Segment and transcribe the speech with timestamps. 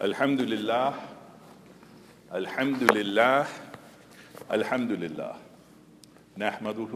[0.00, 0.94] الحمد لله
[2.32, 3.46] الحمد لله
[4.50, 5.32] الحمد لله
[6.40, 6.94] نحمده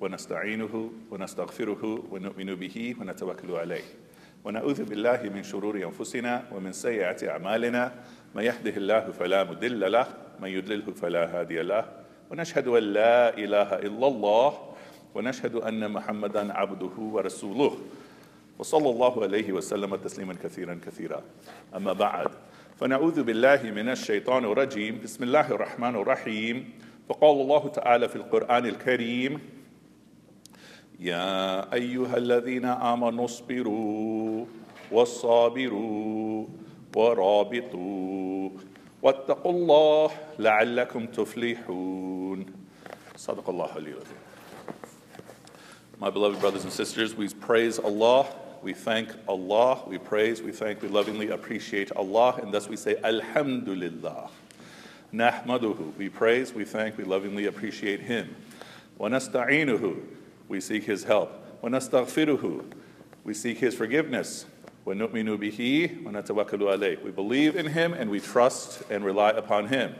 [0.00, 0.74] ونستعينه
[1.10, 3.84] ونستغفره ونؤمن به ونتوكل عليه.
[4.44, 7.92] ونعوذ بالله من شرور أنفسنا ومن سيئات أعمالنا.
[8.32, 10.06] من يهده الله فلا مضل له
[10.40, 11.84] من يضلله فلا هادي له.
[12.32, 14.50] ونشهد أن لا إله إلا الله
[15.14, 17.76] ونشهد أن محمدا عبده ورسوله.
[18.58, 21.22] وصلى الله عليه وسلم تسليما كثيرا كثيرا.
[21.76, 22.28] أما بعد
[22.80, 25.00] فنعوذ بالله من الشيطان الرجيم.
[25.04, 26.70] بسم الله الرحمن الرحيم.
[27.08, 29.40] فقال الله تعالى في القرآن الكريم
[31.00, 34.44] يا أيها الذين آمنوا اصبروا
[34.92, 36.46] والصابروا
[36.96, 38.50] ورابطوا
[39.02, 42.46] واتقوا الله لعلكم تفلحون.
[43.16, 44.18] صدق الله العظيم.
[46.00, 48.26] My beloved brothers and sisters, we praise Allah,
[48.68, 52.96] we thank Allah, we praise, we thank, we lovingly appreciate Allah, and thus we say
[53.02, 54.28] Alhamdulillah.
[55.10, 58.36] Nahmaduhu, we praise, we thank, we lovingly appreciate Him.
[58.98, 60.02] Wa nasta'inuhu,
[60.48, 61.32] we seek His help.
[61.62, 62.62] Wa nastaghfiruhu,
[63.24, 64.44] we seek His forgiveness.
[64.84, 67.02] Wa nu'minu bihi, wa natawakkalu alayh.
[67.02, 69.94] We believe in Him and we trust and rely upon Him.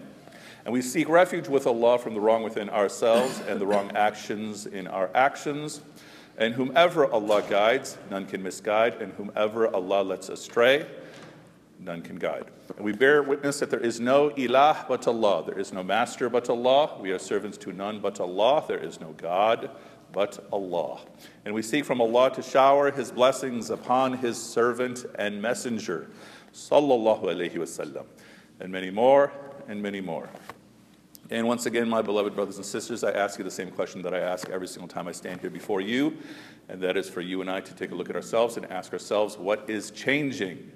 [0.67, 4.67] And we seek refuge with Allah from the wrong within ourselves and the wrong actions
[4.67, 5.81] in our actions.
[6.39, 10.87] And whomever Allah guides, none can misguide, and whomever Allah lets astray,
[11.81, 12.45] none can guide.
[12.77, 16.29] And we bear witness that there is no ilah but Allah, there is no master
[16.29, 19.69] but Allah, we are servants to none but Allah, there is no God
[20.13, 21.01] but Allah.
[21.45, 26.09] And we seek from Allah to shower His blessings upon His servant and messenger,
[26.53, 28.05] sallallahu alaihi wasallam,
[28.61, 29.33] and many more,
[29.67, 30.29] and many more.
[31.31, 34.15] And once again, my beloved brothers and sisters, I ask you the same question that
[34.15, 36.17] I ask every single time I stand here before you,
[36.71, 38.95] and that is for you and I to take a look at ourselves and ask
[38.95, 40.73] ourselves what is changing.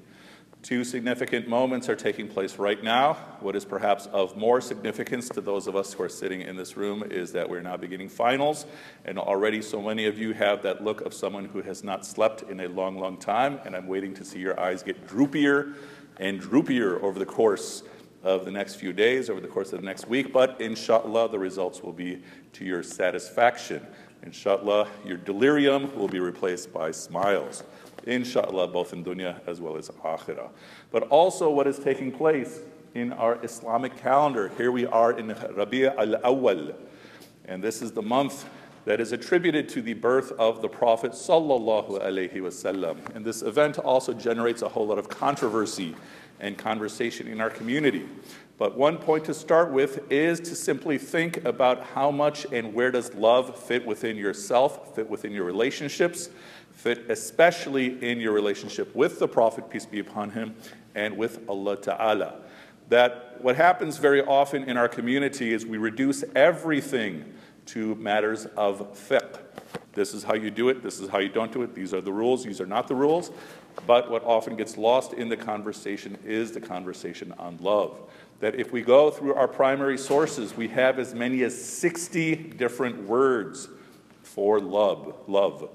[0.62, 3.14] Two significant moments are taking place right now.
[3.40, 6.76] What is perhaps of more significance to those of us who are sitting in this
[6.76, 8.66] room is that we're now beginning finals,
[9.06, 12.42] and already so many of you have that look of someone who has not slept
[12.42, 15.76] in a long, long time, and I'm waiting to see your eyes get droopier
[16.18, 17.84] and droopier over the course
[18.22, 21.38] of the next few days, over the course of the next week, but inshallah, the
[21.38, 22.22] results will be
[22.52, 23.86] to your satisfaction.
[24.22, 27.64] Inshallah, your delirium will be replaced by smiles.
[28.06, 30.50] Inshallah, both in dunya as well as akhirah.
[30.90, 32.60] But also, what is taking place
[32.94, 34.50] in our Islamic calendar.
[34.56, 36.74] Here we are in Rabi' al Awwal,
[37.46, 38.44] and this is the month
[38.84, 43.14] that is attributed to the birth of the Prophet sallallahu alaihi wasallam.
[43.14, 45.94] And this event also generates a whole lot of controversy
[46.40, 48.08] and conversation in our community.
[48.58, 52.90] But one point to start with is to simply think about how much and where
[52.90, 56.28] does love fit within yourself, fit within your relationships,
[56.72, 60.54] fit especially in your relationship with the Prophet, peace be upon him,
[60.94, 62.34] and with Allah Ta'ala.
[62.88, 67.32] That what happens very often in our community is we reduce everything
[67.66, 69.38] to matters of fiqh.
[69.94, 72.00] This is how you do it, this is how you don't do it, these are
[72.00, 73.30] the rules, these are not the rules.
[73.86, 78.00] But what often gets lost in the conversation is the conversation on love.
[78.40, 83.06] That if we go through our primary sources, we have as many as 60 different
[83.06, 83.68] words
[84.22, 85.14] for love.
[85.26, 85.70] love.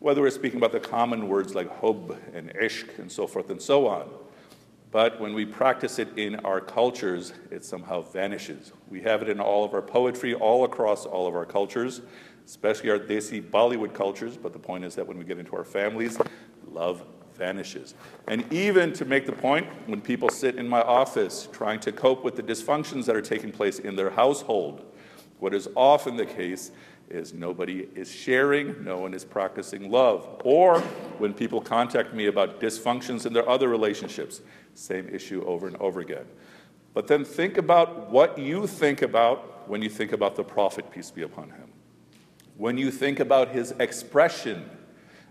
[0.00, 3.60] Whether we're speaking about the common words like hub and ishq and so forth and
[3.60, 4.08] so on.
[4.90, 8.72] But when we practice it in our cultures, it somehow vanishes.
[8.88, 12.00] We have it in all of our poetry, all across all of our cultures,
[12.44, 14.36] especially our Desi Bollywood cultures.
[14.36, 16.18] But the point is that when we get into our families,
[16.66, 17.94] love vanishes.
[18.26, 22.24] And even to make the point, when people sit in my office trying to cope
[22.24, 24.84] with the dysfunctions that are taking place in their household,
[25.38, 26.72] what is often the case
[27.10, 30.40] is nobody is sharing, no one is practicing love.
[30.44, 30.80] Or
[31.18, 34.40] when people contact me about dysfunctions in their other relationships,
[34.74, 36.26] same issue over and over again.
[36.94, 41.10] But then think about what you think about when you think about the Prophet, peace
[41.10, 41.70] be upon him.
[42.56, 44.68] When you think about his expression,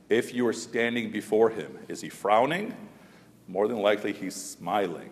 [0.09, 2.75] if you are standing before him, is he frowning?
[3.47, 5.12] More than likely, he's smiling.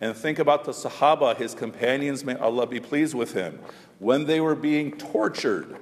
[0.00, 3.58] And think about the Sahaba, his companions, may Allah be pleased with him,
[3.98, 5.76] when they were being tortured.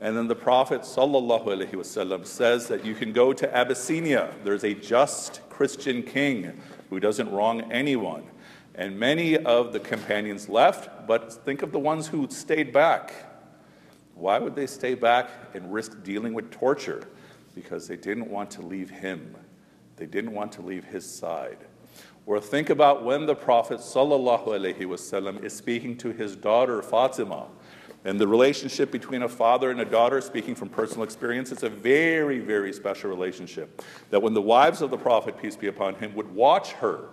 [0.00, 4.32] And then the Prophet ﷺ says that you can go to Abyssinia.
[4.44, 8.24] There's a just Christian king who doesn't wrong anyone.
[8.76, 13.12] And many of the companions left, but think of the ones who stayed back.
[14.14, 17.08] Why would they stay back and risk dealing with torture?
[17.54, 19.36] Because they didn't want to leave him,
[19.96, 21.58] they didn't want to leave his side.
[22.28, 27.46] Or think about when the Prophet ﷺ is speaking to his daughter Fatima.
[28.04, 31.70] And the relationship between a father and a daughter, speaking from personal experience, it's a
[31.70, 33.82] very, very special relationship.
[34.10, 37.08] That when the wives of the Prophet, peace be upon him, would watch her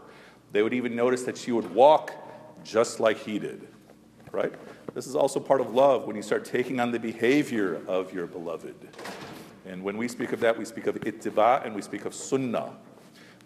[0.51, 2.13] They would even notice that she would walk
[2.63, 3.67] just like he did,
[4.31, 4.53] right?
[4.93, 8.25] This is also part of love when you start taking on the behavior of your
[8.27, 8.75] beloved.
[9.65, 12.71] And when we speak of that, we speak of ittiba and we speak of sunnah,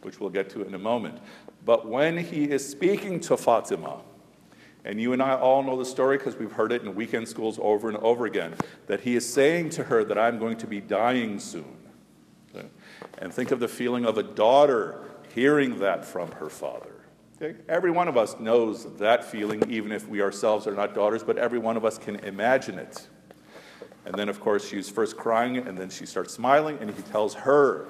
[0.04, 1.20] which we'll get to in a moment.
[1.66, 4.02] But when he is speaking to Fatima,
[4.86, 7.60] and you and I all know the story because we've heard it in weekend schools
[7.62, 8.56] over and over again,
[8.88, 11.78] that he is saying to her that I'm going to be dying soon.
[12.56, 12.68] Okay?
[13.18, 15.04] And think of the feeling of a daughter
[15.36, 16.94] hearing that from her father.
[17.42, 17.60] Okay?
[17.68, 21.38] Every one of us knows that feeling, even if we ourselves are not daughters, but
[21.38, 23.08] every one of us can imagine it.
[24.06, 27.36] And then, of course, she's first crying, and then she starts smiling, and he tells
[27.36, 27.88] her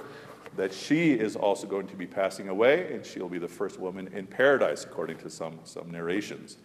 [0.59, 4.09] that she is also going to be passing away, and she'll be the first woman
[4.13, 6.57] in paradise, according to some, some narrations.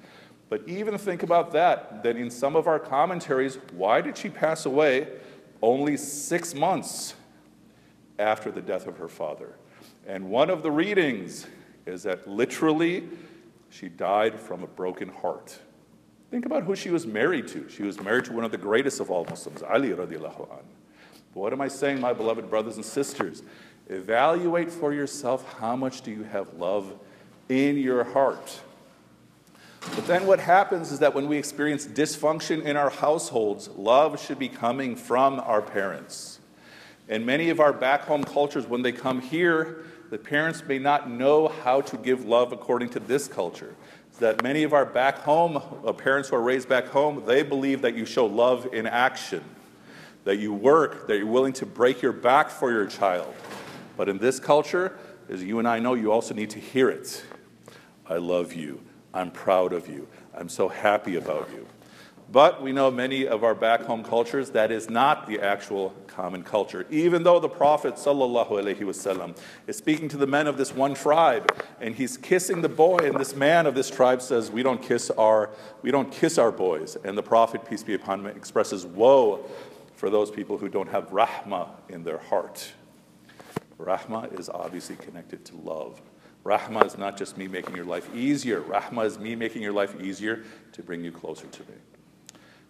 [0.49, 4.67] But even think about that, that in some of our commentaries, why did she pass
[4.67, 5.07] away
[5.63, 7.15] only six months
[8.19, 9.55] after the death of her father?
[10.09, 11.47] And one of the readings
[11.87, 13.09] is that literally
[13.71, 15.57] she died from a broken heart.
[16.33, 17.69] Think about who she was married to.
[17.69, 20.65] She was married to one of the greatest of all Muslims, Ali radiallahu an.
[21.33, 23.45] But what am I saying, my beloved brothers and sisters?
[23.89, 26.93] Evaluate for yourself how much do you have love
[27.49, 28.61] in your heart.
[29.95, 34.39] But then what happens is that when we experience dysfunction in our households, love should
[34.39, 36.41] be coming from our parents.
[37.09, 41.11] In many of our back home cultures, when they come here, the parents may not
[41.11, 43.75] know how to give love according to this culture.
[44.21, 47.83] That many of our back home uh, parents who are raised back home, they believe
[47.83, 49.45] that you show love in action,
[50.25, 53.35] that you work, that you're willing to break your back for your child.
[53.97, 54.99] But in this culture,
[55.29, 57.25] as you and I know, you also need to hear it.
[58.07, 58.83] I love you.
[59.13, 60.09] I'm proud of you.
[60.37, 61.67] I'm so happy about you.
[62.33, 66.43] But we know many of our back home cultures, that is not the actual common
[66.43, 66.87] culture.
[66.91, 69.37] Even though the Prophet wasallam,
[69.67, 73.19] is speaking to the men of this one tribe, and he's kissing the boy, and
[73.21, 75.51] this man of this tribe says, We don't kiss our,
[75.83, 76.97] we don't kiss our boys.
[77.05, 79.45] And the Prophet, peace be upon him, expresses woe
[79.95, 82.73] for those people who don't have rahmah in their heart.
[83.79, 86.01] Rahmah is obviously connected to love.
[86.45, 88.61] Rahma is not just me making your life easier.
[88.61, 91.75] Rahma is me making your life easier to bring you closer to me.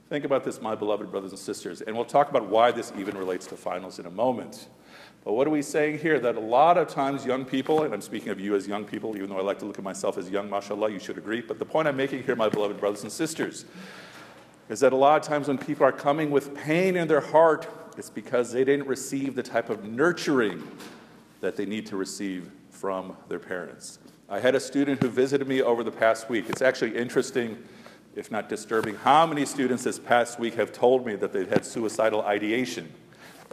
[0.09, 3.17] Think about this, my beloved brothers and sisters, and we'll talk about why this even
[3.17, 4.69] relates to finals in a moment.
[5.25, 6.21] But what are we saying here?
[6.21, 9.17] That a lot of times young people, and I'm speaking of you as young people,
[9.17, 11.41] even though I like to look at myself as young, mashallah, you should agree.
[11.41, 13.65] But the point I'm making here, my beloved brothers and sisters,
[14.69, 17.84] is that a lot of times when people are coming with pain in their heart,
[17.97, 20.63] it's because they didn't receive the type of nurturing
[21.41, 23.99] that they need to receive from their parents.
[24.29, 26.49] I had a student who visited me over the past week.
[26.49, 27.63] It's actually interesting,
[28.17, 31.65] if not disturbing, how many students this past week have told me that they've had
[31.65, 32.93] suicidal ideation.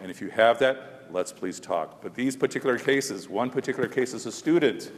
[0.02, 2.02] And if you have that, let's please talk.
[2.02, 4.92] But these particular cases, one particular case is a student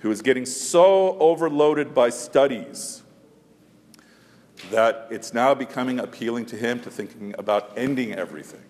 [0.00, 3.02] who is getting so overloaded by studies
[4.70, 8.62] that it's now becoming appealing to him to thinking about ending everything.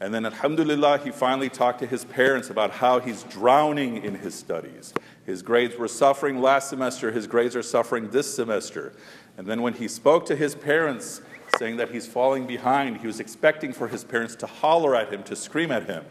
[0.00, 4.34] And then, alhamdulillah, he finally talked to his parents about how he's drowning in his
[4.34, 4.92] studies.
[5.24, 8.92] His grades were suffering last semester, his grades are suffering this semester.
[9.38, 11.22] And then, when he spoke to his parents,
[11.58, 15.22] saying that he's falling behind, he was expecting for his parents to holler at him,
[15.24, 16.04] to scream at him.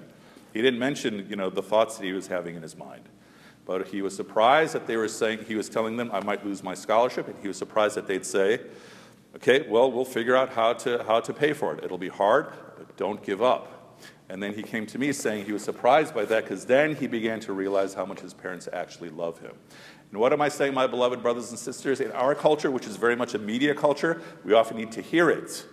[0.54, 3.04] He didn't mention, you know, the thoughts that he was having in his mind.
[3.66, 6.64] But he was surprised that they were saying, he was telling them, I might lose
[6.64, 8.62] my scholarship, and he was surprised that they'd say,
[9.36, 11.84] okay, well, we'll figure out how to, how to pay for it.
[11.84, 13.75] It'll be hard, but don't give up.
[14.30, 17.08] And then he came to me saying he was surprised by that because then he
[17.08, 19.54] began to realize how much his parents actually love him.
[20.12, 22.00] And what am I saying, my beloved brothers and sisters?
[22.00, 25.30] In our culture, which is very much a media culture, we often need to hear
[25.30, 25.66] it.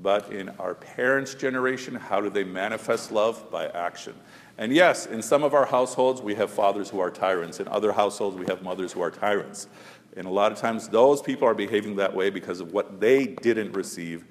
[0.00, 3.50] But in our parents' generation, how do they manifest love?
[3.50, 4.14] By action.
[4.58, 7.60] And yes, in some of our households, we have fathers who are tyrants.
[7.60, 9.68] In other households, we have mothers who are tyrants.
[10.16, 13.26] And a lot of times, those people are behaving that way because of what they
[13.26, 14.24] didn't receive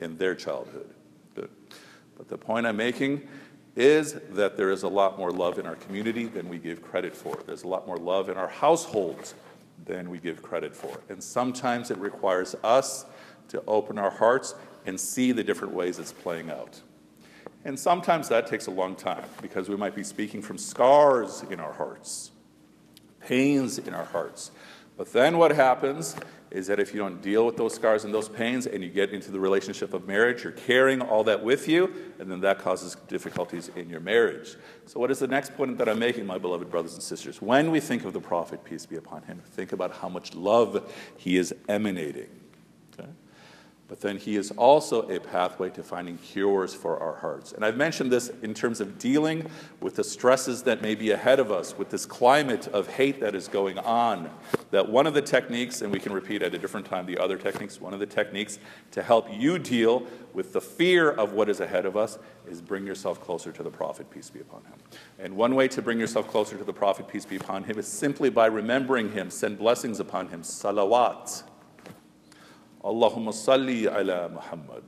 [0.00, 0.94] in their childhood.
[2.18, 3.26] But the point I'm making
[3.76, 7.16] is that there is a lot more love in our community than we give credit
[7.16, 7.38] for.
[7.46, 9.34] There's a lot more love in our households
[9.86, 11.00] than we give credit for.
[11.08, 13.06] And sometimes it requires us
[13.48, 16.82] to open our hearts and see the different ways it's playing out.
[17.64, 21.60] And sometimes that takes a long time because we might be speaking from scars in
[21.60, 22.32] our hearts,
[23.20, 24.50] pains in our hearts.
[24.96, 26.16] But then what happens
[26.50, 29.10] is that if you don't deal with those scars and those pains and you get
[29.10, 32.96] into the relationship of marriage, you're carrying all that with you, and then that causes
[33.08, 34.56] difficulties in your marriage.
[34.86, 37.42] So, what is the next point that I'm making, my beloved brothers and sisters?
[37.42, 40.92] When we think of the prophet, peace be upon him, think about how much love
[41.16, 42.28] he is emanating.
[43.88, 47.52] But then He is also a pathway to finding cures for our hearts.
[47.52, 51.40] And I've mentioned this in terms of dealing with the stresses that may be ahead
[51.40, 54.30] of us, with this climate of hate that is going on.
[54.72, 57.38] That one of the techniques, and we can repeat at a different time the other
[57.38, 58.58] techniques, one of the techniques
[58.90, 62.86] to help you deal with the fear of what is ahead of us is bring
[62.86, 64.74] yourself closer to the Prophet, peace be upon him.
[65.18, 67.88] And one way to bring yourself closer to the Prophet, peace be upon him, is
[67.88, 71.42] simply by remembering him, send blessings upon him, salawat.
[72.84, 74.84] Allahumma salli ala Muhammad,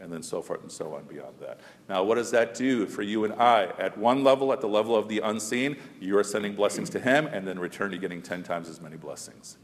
[0.00, 1.60] and then so forth and so on beyond that.
[1.88, 3.64] Now, what does that do for you and I?
[3.78, 7.26] At one level, at the level of the unseen, you are sending blessings to Him,
[7.26, 9.58] and then return to getting 10 times as many blessings.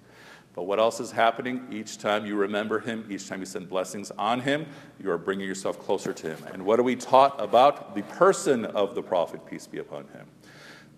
[0.54, 1.66] But what else is happening?
[1.70, 4.66] Each time you remember Him, each time you send blessings on Him,
[4.98, 6.38] you are bringing yourself closer to Him.
[6.52, 10.26] And what are we taught about the person of the Prophet, peace be upon Him?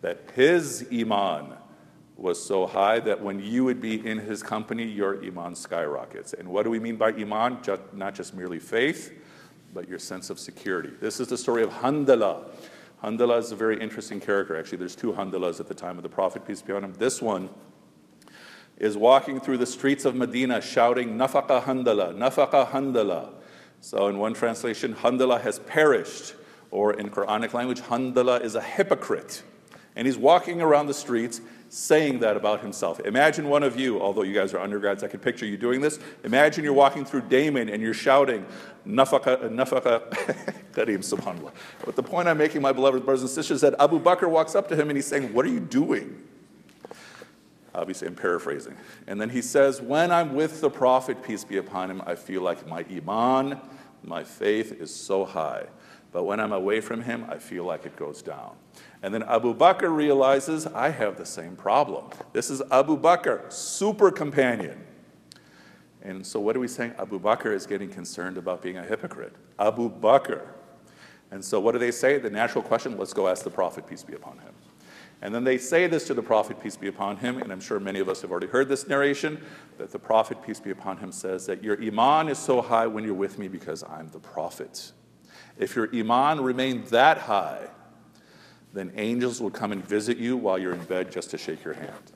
[0.01, 1.55] That His Iman,
[2.19, 6.33] was so high that when you would be in his company, your iman skyrockets.
[6.33, 7.59] And what do we mean by iman?
[7.63, 9.13] Just, not just merely faith,
[9.73, 10.91] but your sense of security.
[11.01, 12.45] This is the story of Handala.
[13.05, 14.59] Handala is a very interesting character.
[14.59, 16.93] Actually, there's two Handalas at the time of the Prophet, peace be on him.
[16.95, 17.49] This one
[18.79, 23.31] is walking through the streets of Medina shouting, Nafaqa Handala, Nafaqa Handala.
[23.81, 26.35] So, in one translation, Handala has perished,
[26.73, 29.45] or in Quranic language, Handala is a hypocrite.
[29.95, 33.01] And he's walking around the streets saying that about himself.
[33.01, 35.99] Imagine one of you, although you guys are undergrads, I can picture you doing this.
[36.25, 38.47] Imagine you're walking through Damen and you're shouting,
[38.87, 40.11] Nafaqa, Nafaqa,
[40.73, 41.53] Kareem, subhanAllah.
[41.85, 44.55] But the point I'm making, my beloved brothers and sisters, is that Abu Bakr walks
[44.55, 46.23] up to him and he's saying, What are you doing?
[47.75, 48.77] Obviously, I'm paraphrasing.
[49.07, 52.43] And then he says, When I'm with the Prophet, peace be upon him, I feel
[52.43, 53.61] like my Iman,
[54.03, 55.67] my faith is so high.
[56.13, 58.57] But when I'm away from him, I feel like it goes down.
[59.03, 62.07] And then Abu Bakr realizes, I have the same problem.
[62.33, 64.85] This is Abu Bakr, super companion.
[66.03, 66.95] And so, what are we saying?
[66.99, 69.35] Abu Bakr is getting concerned about being a hypocrite.
[69.59, 70.43] Abu Bakr.
[71.31, 72.19] And so, what do they say?
[72.19, 74.55] The natural question let's go ask the Prophet, peace be upon him.
[75.21, 77.81] And then they say this to the Prophet, peace be upon him, and I'm sure
[77.81, 79.43] many of us have already heard this narration
[79.77, 83.03] that the Prophet, peace be upon him, says that your Iman is so high when
[83.03, 84.93] you're with me because I'm the Prophet.
[85.59, 87.69] If your Iman remained that high,
[88.73, 91.75] then angels will come and visit you while you're in bed just to shake your
[91.75, 92.13] hand.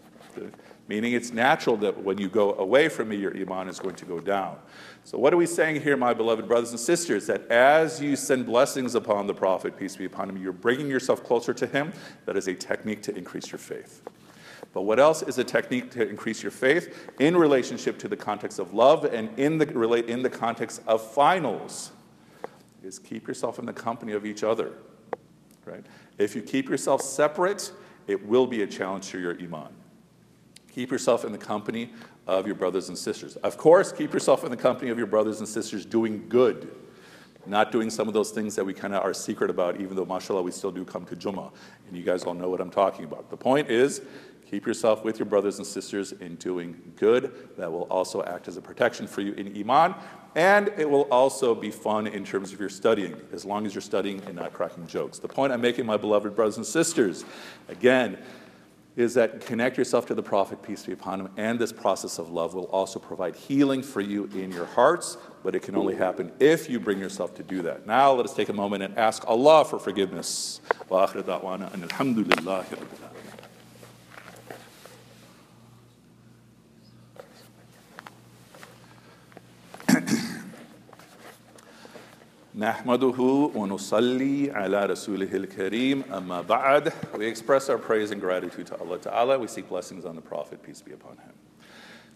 [0.89, 4.05] Meaning it's natural that when you go away from me, your iman is going to
[4.05, 4.59] go down.
[5.05, 7.27] So, what are we saying here, my beloved brothers and sisters?
[7.27, 11.23] That as you send blessings upon the Prophet, peace be upon him, you're bringing yourself
[11.23, 11.93] closer to him.
[12.27, 14.03] That is a technique to increase your faith.
[14.75, 18.59] But what else is a technique to increase your faith in relationship to the context
[18.59, 21.93] of love and in the, in the context of finals?
[22.85, 24.73] Is keep yourself in the company of each other,
[25.65, 25.85] right?
[26.19, 27.73] If you keep yourself separate,
[28.09, 29.69] it will be a challenge to your iman.
[30.73, 31.93] Keep yourself in the company
[32.27, 33.37] of your brothers and sisters.
[33.37, 36.75] Of course, keep yourself in the company of your brothers and sisters doing good,
[37.47, 40.05] not doing some of those things that we kind of are secret about, even though,
[40.05, 41.53] mashallah, we still do come to Jummah.
[41.87, 43.31] And you guys all know what I'm talking about.
[43.31, 44.03] The point is,
[44.53, 47.49] keep yourself with your brothers and sisters in doing good.
[47.57, 49.95] That will also act as a protection for you in Iman.
[50.35, 53.81] And it will also be fun in terms of your studying, as long as you're
[53.81, 55.19] studying and not cracking jokes.
[55.19, 57.25] The point I'm making, my beloved brothers and sisters,
[57.69, 58.19] again,
[58.95, 62.29] is that connect yourself to the Prophet, peace be upon him, and this process of
[62.29, 66.31] love will also provide healing for you in your hearts, but it can only happen
[66.41, 67.87] if you bring yourself to do that.
[67.87, 70.61] Now, let us take a moment and ask Allah for forgiveness.
[82.56, 88.98] نحمده ونصلي على رسوله الكريم أما بعد We express our praise and gratitude to Allah
[89.00, 89.38] Ta'ala.
[89.38, 91.34] We seek blessings on the Prophet, peace be upon him.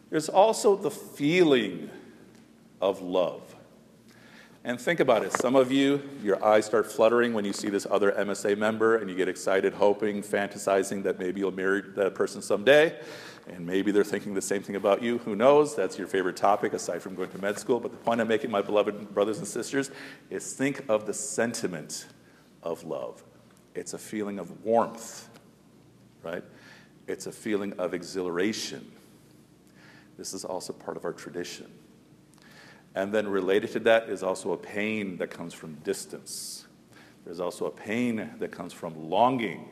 [0.09, 1.89] There's also the feeling
[2.81, 3.54] of love.
[4.66, 5.32] And think about it.
[5.32, 9.08] Some of you, your eyes start fluttering when you see this other MSA member and
[9.08, 12.98] you get excited, hoping, fantasizing that maybe you'll marry that person someday
[13.46, 15.18] and maybe they're thinking the same thing about you.
[15.18, 15.76] Who knows?
[15.76, 17.78] That's your favorite topic aside from going to med school.
[17.78, 19.92] But the point I'm making, my beloved brothers and sisters,
[20.30, 22.08] is think of the sentiment
[22.64, 23.22] of love.
[23.76, 25.28] It's a feeling of warmth,
[26.24, 26.42] right?
[27.06, 28.90] It's a feeling of exhilaration.
[30.18, 31.70] This is also part of our tradition.
[32.96, 36.66] And then related to that is also a pain that comes from distance.
[37.24, 39.68] There's also a pain that comes from longing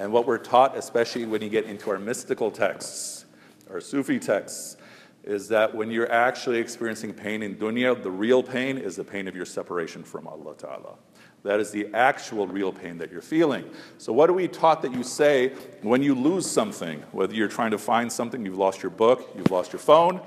[0.00, 3.26] and what we're taught, especially when you get into our mystical texts,
[3.68, 4.78] our Sufi texts,
[5.24, 9.28] is that when you're actually experiencing pain in dunya, the real pain is the pain
[9.28, 10.94] of your separation from Allah Ta'ala.
[11.42, 13.68] That is the actual real pain that you're feeling.
[13.98, 15.48] So, what are we taught that you say
[15.82, 17.02] when you lose something?
[17.12, 20.20] Whether you're trying to find something, you've lost your book, you've lost your phone,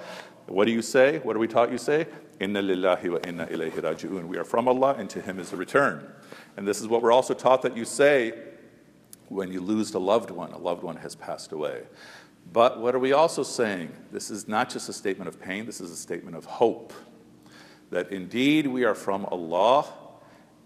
[0.53, 1.17] What do you say?
[1.17, 2.05] What are we taught you say?
[2.39, 4.27] Inna lillahi wa inna ilayhi raji'un.
[4.27, 6.07] We are from Allah and to Him is the return.
[6.57, 8.33] And this is what we're also taught that you say
[9.29, 11.81] when you lose a loved one, a loved one has passed away.
[12.51, 13.93] But what are we also saying?
[14.11, 16.93] This is not just a statement of pain, this is a statement of hope.
[17.89, 19.87] That indeed we are from Allah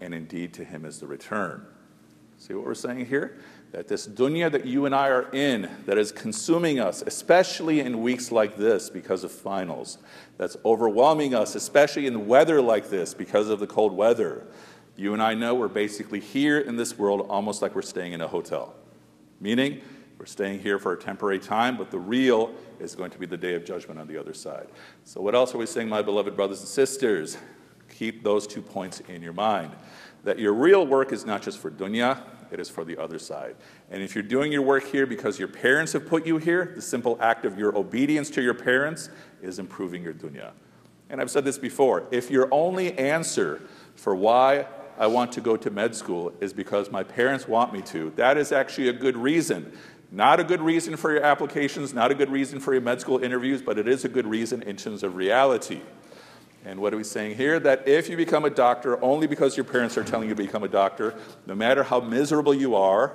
[0.02, 1.64] and indeed to Him is the return.
[2.36, 3.38] See what we're saying here?
[3.72, 8.02] That this dunya that you and I are in, that is consuming us, especially in
[8.02, 9.98] weeks like this because of finals,
[10.38, 14.46] that's overwhelming us, especially in the weather like this because of the cold weather.
[14.96, 18.20] You and I know we're basically here in this world almost like we're staying in
[18.20, 18.74] a hotel.
[19.40, 19.82] Meaning,
[20.18, 23.36] we're staying here for a temporary time, but the real is going to be the
[23.36, 24.66] day of judgment on the other side.
[25.04, 27.38] So, what else are we saying, my beloved brothers and sisters?
[27.88, 29.72] Keep those two points in your mind.
[30.24, 32.20] That your real work is not just for dunya,
[32.50, 33.56] it is for the other side.
[33.90, 36.82] And if you're doing your work here because your parents have put you here, the
[36.82, 39.10] simple act of your obedience to your parents
[39.42, 40.50] is improving your dunya.
[41.10, 43.62] And I've said this before if your only answer
[43.96, 44.66] for why
[44.98, 48.36] I want to go to med school is because my parents want me to, that
[48.36, 49.72] is actually a good reason.
[50.10, 53.22] Not a good reason for your applications, not a good reason for your med school
[53.22, 55.82] interviews, but it is a good reason in terms of reality.
[56.64, 57.58] And what are we saying here?
[57.60, 60.64] That if you become a doctor only because your parents are telling you to become
[60.64, 61.14] a doctor,
[61.46, 63.14] no matter how miserable you are,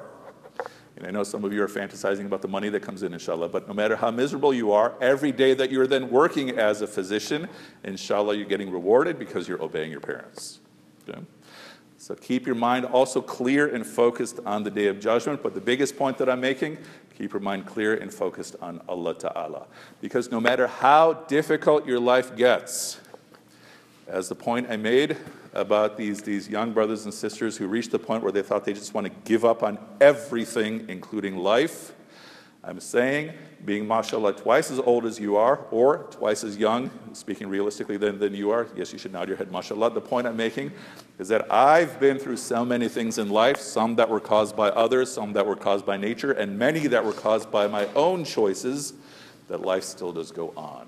[0.96, 3.50] and I know some of you are fantasizing about the money that comes in, inshallah,
[3.50, 6.88] but no matter how miserable you are, every day that you're then working as a
[6.88, 7.50] physician,
[7.84, 10.60] inshallah, you're getting rewarded because you're obeying your parents.
[11.10, 11.20] Okay?
[11.98, 15.42] So keep your mind also clear and focused on the day of judgment.
[15.42, 16.78] But the biggest point that I'm making,
[17.18, 19.68] keep your mind clear and focused on Allah Ta'ala.
[20.00, 23.00] Because no matter how difficult your life gets,
[24.08, 25.18] as the point I made
[25.54, 28.74] about these, these young brothers and sisters who reached the point where they thought they
[28.74, 31.94] just want to give up on everything, including life,
[32.66, 33.34] I'm saying,
[33.66, 38.20] being mashallah twice as old as you are, or twice as young, speaking realistically than,
[38.20, 39.94] than you are, yes, you should nod your head, mashallah.
[39.94, 40.72] The point I'm making
[41.20, 44.70] is that I've been through so many things in life, some that were caused by
[44.70, 48.24] others, some that were caused by nature, and many that were caused by my own
[48.24, 48.94] choices,
[49.50, 50.88] that life still does go on.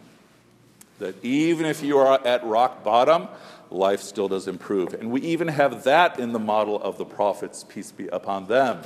[0.99, 3.27] That even if you are at rock bottom,
[3.69, 4.93] life still does improve.
[4.93, 8.81] And we even have that in the model of the prophets, peace be upon them.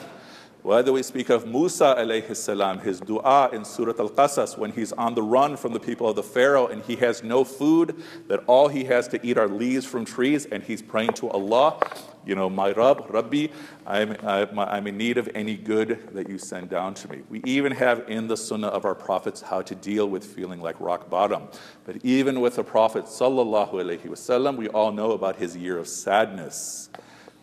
[0.61, 4.91] Whether we speak of Musa alayhi salam, his dua in Surah Al Qasas, when he's
[4.91, 8.43] on the run from the people of the Pharaoh and he has no food, that
[8.45, 11.79] all he has to eat are leaves from trees, and he's praying to Allah,
[12.25, 13.47] you know, my Rabb, Rabbi,
[13.87, 17.21] I'm, I'm in need of any good that you send down to me.
[17.29, 20.75] We even have in the Sunnah of our prophets how to deal with feeling like
[20.81, 21.47] rock bottom.
[21.85, 25.87] But even with the Prophet, sallallahu alayhi wasallam, we all know about his year of
[25.87, 26.89] sadness,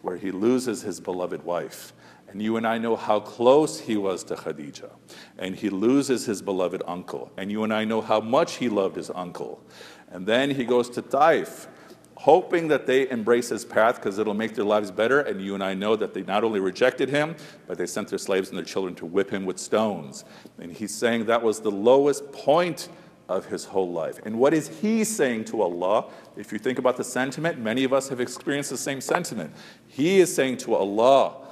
[0.02, 1.94] where he loses his beloved wife.
[2.28, 4.90] And you and I know how close he was to Khadija.
[5.38, 7.30] And he loses his beloved uncle.
[7.36, 9.62] And you and I know how much he loved his uncle.
[10.10, 11.68] And then he goes to Taif,
[12.16, 15.20] hoping that they embrace his path because it'll make their lives better.
[15.20, 17.36] And you and I know that they not only rejected him,
[17.66, 20.24] but they sent their slaves and their children to whip him with stones.
[20.58, 22.88] And he's saying that was the lowest point
[23.28, 24.20] of his whole life.
[24.24, 26.06] And what is he saying to Allah?
[26.36, 29.52] If you think about the sentiment, many of us have experienced the same sentiment.
[29.88, 31.45] He is saying to Allah,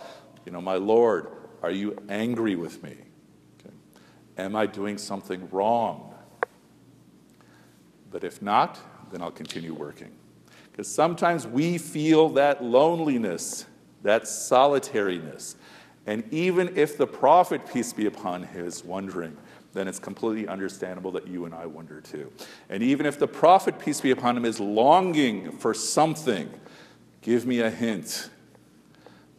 [0.45, 1.29] you know, my Lord,
[1.63, 2.97] are you angry with me?
[3.61, 3.75] Okay.
[4.39, 6.15] Am I doing something wrong?
[8.11, 8.79] But if not,
[9.11, 10.11] then I'll continue working.
[10.71, 13.67] Because sometimes we feel that loneliness,
[14.03, 15.57] that solitariness.
[16.07, 19.37] And even if the prophet, peace be upon him, is wondering,
[19.73, 22.31] then it's completely understandable that you and I wonder too.
[22.69, 26.51] And even if the prophet, peace be upon him, is longing for something,
[27.23, 28.31] give me a hint,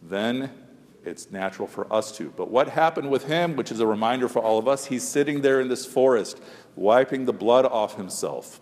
[0.01, 0.51] then
[1.05, 2.31] it's natural for us to.
[2.35, 5.41] But what happened with him, which is a reminder for all of us, he's sitting
[5.41, 6.41] there in this forest,
[6.75, 8.59] wiping the blood off himself.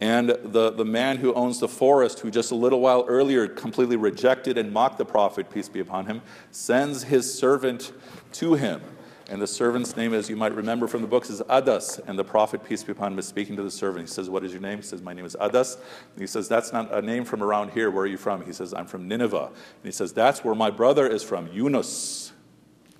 [0.00, 3.96] And the, the man who owns the forest, who just a little while earlier completely
[3.96, 7.92] rejected and mocked the prophet, peace be upon him, sends his servant
[8.32, 8.82] to him
[9.28, 12.00] and the servant's name, as you might remember from the books, is Adas.
[12.06, 14.08] And the prophet, peace be upon him, is speaking to the servant.
[14.08, 14.78] He says, What is your name?
[14.78, 15.76] He says, My name is Adas.
[15.76, 17.90] And he says, That's not a name from around here.
[17.90, 18.44] Where are you from?
[18.44, 19.46] He says, I'm from Nineveh.
[19.46, 22.32] And he says, That's where my brother is from, Yunus.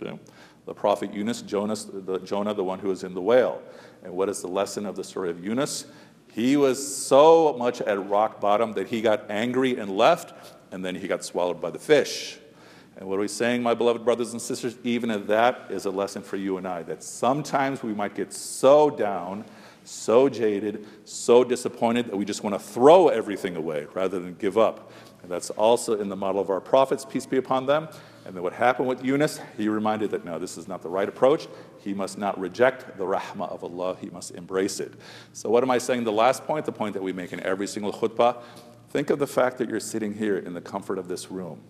[0.02, 0.18] Okay.
[0.64, 3.62] The prophet Yunus, Jonas, the, Jonah, the one who was in the whale.
[4.02, 5.86] And what is the lesson of the story of Yunus?
[6.32, 10.34] He was so much at rock bottom that he got angry and left,
[10.72, 12.38] and then he got swallowed by the fish.
[12.98, 14.76] And what are we saying, my beloved brothers and sisters?
[14.82, 18.32] Even if that is a lesson for you and I, that sometimes we might get
[18.32, 19.44] so down,
[19.84, 24.56] so jaded, so disappointed that we just want to throw everything away rather than give
[24.56, 24.90] up.
[25.22, 27.88] And that's also in the model of our prophets, peace be upon them.
[28.24, 31.08] And then what happened with Yunus, he reminded that no, this is not the right
[31.08, 31.48] approach.
[31.78, 34.94] he must not reject the rahmah of Allah, he must embrace it.
[35.32, 36.04] So, what am I saying?
[36.04, 38.42] The last point, the point that we make in every single khutbah,
[38.88, 41.60] think of the fact that you're sitting here in the comfort of this room.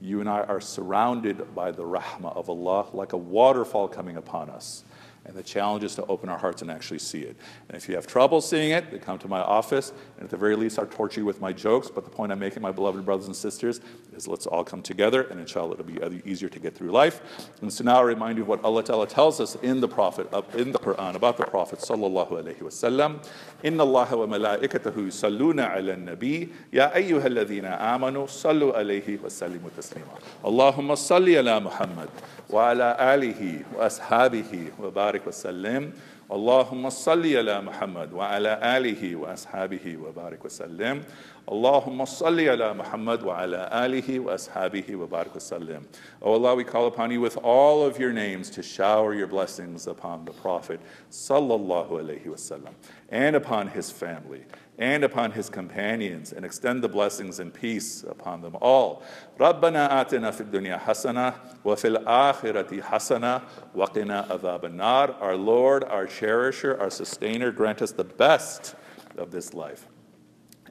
[0.00, 4.50] You and I are surrounded by the rahmah of Allah like a waterfall coming upon
[4.50, 4.84] us.
[5.25, 7.35] And the challenge is to open our hearts and actually see it.
[7.69, 9.93] And if you have trouble seeing it, then come to my office.
[10.17, 11.91] And at the very least, I'll torture you with my jokes.
[11.93, 13.81] But the point I'm making, my beloved brothers and sisters,
[14.15, 15.21] is let's all come together.
[15.23, 17.21] And inshallah, it'll be easier to get through life.
[17.61, 20.27] And so now I remind you of what Allah Ta'ala tells us in the Prophet,
[20.55, 23.19] in the Quran, about the Prophet Sallallahu Alaihi Wasallam.
[23.65, 30.95] إن الله وملائكته يصلون على النبي يا أيها الذين آمنوا صلوا عليه وسلموا تسليما اللهم
[30.95, 32.09] صل على محمد
[32.49, 35.93] وعلى آله وأصحابه وبارك وسلم
[36.31, 41.03] اللهم صل على محمد وعلى آله وأصحابه وبارك وسلم
[41.51, 45.81] اللهم صل على محمد وعلى آله وأصحابه وبارك وسلم
[46.21, 49.87] Oh Allah, we call upon you with all of your names to shower your blessings
[49.87, 50.79] upon the Prophet
[51.11, 52.73] sallallahu alaihi wasallam
[53.09, 54.43] and upon his family
[54.77, 59.03] and upon his companions and extend the blessings and peace upon them all.
[59.39, 61.33] ربنا آتنا في الدنيا حسنة
[61.63, 63.41] وفي الآخرة حسنة
[63.75, 65.21] وقنا عذاب النار.
[65.21, 68.75] Our Lord, our cherisher, our sustainer, grant us the best
[69.17, 69.87] of this life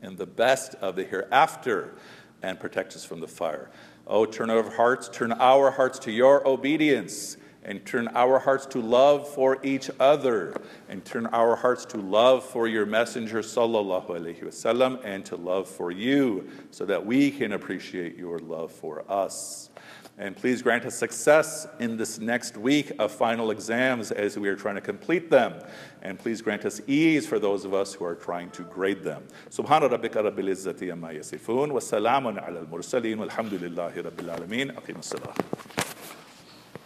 [0.03, 1.95] and the best of the hereafter
[2.43, 3.71] and protect us from the fire.
[4.07, 8.80] Oh, turn our hearts, turn our hearts to your obedience and turn our hearts to
[8.80, 10.56] love for each other
[10.88, 15.68] and turn our hearts to love for your messenger sallallahu alaihi wasallam and to love
[15.68, 19.70] for you so that we can appreciate your love for us
[20.18, 24.56] and please grant us success in this next week of final exams as we are
[24.56, 25.60] trying to complete them.
[26.04, 29.24] And please grant us ease for those of us who are trying to grade them.
[29.52, 34.74] Rabbil izzati amma yasifun wa salamun ala al-mursaleen walhamdulillahi rabbil alameen.
[34.76, 36.05] Aqim as